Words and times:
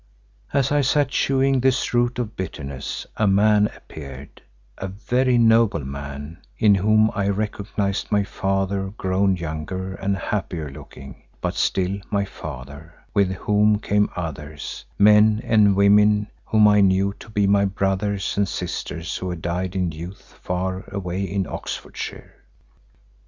As 0.51 0.71
I 0.71 0.81
sat 0.81 1.09
chewing 1.09 1.59
this 1.59 1.93
root 1.93 2.17
of 2.17 2.35
bitterness, 2.35 3.05
a 3.17 3.27
man 3.27 3.67
appeared, 3.67 4.41
a 4.79 4.87
very 4.87 5.37
noble 5.37 5.85
man, 5.85 6.39
in 6.57 6.73
whom 6.73 7.11
I 7.13 7.29
recognised 7.29 8.11
my 8.11 8.23
father 8.23 8.89
grown 8.97 9.37
younger 9.37 9.93
and 9.93 10.17
happier 10.17 10.71
looking, 10.71 11.21
but 11.39 11.53
still 11.53 11.99
my 12.09 12.25
father, 12.25 12.95
with 13.13 13.33
whom 13.33 13.77
came 13.77 14.09
others, 14.15 14.85
men 14.97 15.39
and 15.43 15.75
women 15.75 16.31
whom 16.45 16.67
I 16.67 16.81
knew 16.81 17.13
to 17.19 17.29
be 17.29 17.45
my 17.45 17.65
brothers 17.65 18.35
and 18.37 18.47
sisters 18.47 19.17
who 19.17 19.29
had 19.29 19.43
died 19.43 19.75
in 19.75 19.91
youth 19.91 20.33
far 20.41 20.83
away 20.91 21.21
in 21.21 21.45
Oxfordshire. 21.45 22.37